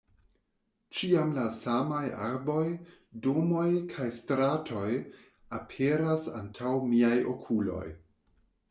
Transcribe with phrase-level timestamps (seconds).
[0.99, 1.99] Ĉiam la samaj
[2.29, 2.63] arboj,
[3.27, 4.89] domoj kaj stratoj
[5.61, 7.87] aperas antaŭ miaj okuloj.